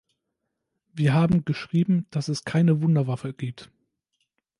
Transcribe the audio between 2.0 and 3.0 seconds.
dass es keine